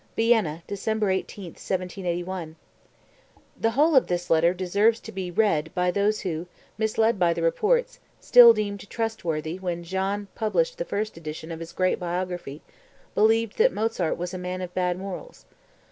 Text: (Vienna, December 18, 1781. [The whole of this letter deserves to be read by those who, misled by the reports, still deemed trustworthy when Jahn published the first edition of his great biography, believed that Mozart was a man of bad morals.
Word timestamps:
(Vienna, 0.15 0.63
December 0.65 1.11
18, 1.11 1.43
1781. 1.51 2.55
[The 3.55 3.69
whole 3.69 3.95
of 3.95 4.07
this 4.07 4.31
letter 4.31 4.51
deserves 4.51 4.99
to 4.99 5.11
be 5.11 5.29
read 5.29 5.69
by 5.75 5.91
those 5.91 6.21
who, 6.21 6.47
misled 6.75 7.19
by 7.19 7.35
the 7.35 7.43
reports, 7.43 7.99
still 8.19 8.51
deemed 8.51 8.89
trustworthy 8.89 9.57
when 9.57 9.83
Jahn 9.83 10.27
published 10.33 10.79
the 10.79 10.85
first 10.85 11.17
edition 11.17 11.51
of 11.51 11.59
his 11.59 11.71
great 11.71 11.99
biography, 11.99 12.63
believed 13.13 13.59
that 13.59 13.71
Mozart 13.71 14.17
was 14.17 14.33
a 14.33 14.39
man 14.39 14.61
of 14.63 14.73
bad 14.73 14.97
morals. 14.97 15.45